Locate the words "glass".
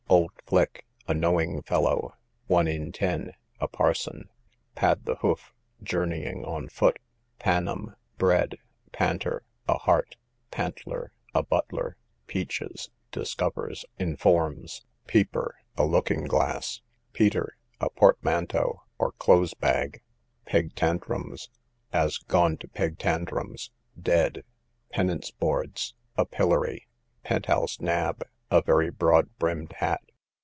16.25-16.81